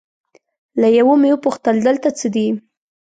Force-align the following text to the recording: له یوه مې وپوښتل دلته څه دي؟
له 0.81 0.87
یوه 0.99 1.15
مې 1.21 1.29
وپوښتل 1.35 1.75
دلته 1.87 2.09
څه 2.19 2.27
دي؟ 2.35 2.47